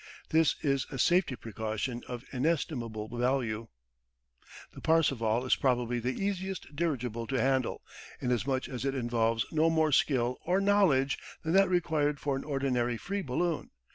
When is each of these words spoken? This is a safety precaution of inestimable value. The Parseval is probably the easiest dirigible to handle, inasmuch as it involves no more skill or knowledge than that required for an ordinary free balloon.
This 0.29 0.55
is 0.63 0.87
a 0.89 0.97
safety 0.97 1.35
precaution 1.35 2.01
of 2.07 2.23
inestimable 2.33 3.07
value. 3.15 3.67
The 4.73 4.81
Parseval 4.81 5.45
is 5.45 5.55
probably 5.55 5.99
the 5.99 6.09
easiest 6.19 6.75
dirigible 6.75 7.27
to 7.27 7.39
handle, 7.39 7.83
inasmuch 8.19 8.67
as 8.67 8.83
it 8.83 8.95
involves 8.95 9.45
no 9.51 9.69
more 9.69 9.91
skill 9.91 10.39
or 10.43 10.59
knowledge 10.59 11.19
than 11.43 11.53
that 11.53 11.69
required 11.69 12.19
for 12.19 12.35
an 12.35 12.43
ordinary 12.43 12.97
free 12.97 13.21
balloon. 13.21 13.69